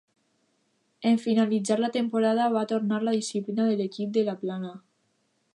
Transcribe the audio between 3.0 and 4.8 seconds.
a la disciplina de l'equip de La Plana.